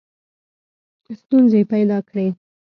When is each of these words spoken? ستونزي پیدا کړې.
ستونزي 1.19 1.61
پیدا 1.71 1.97
کړې. 2.09 2.27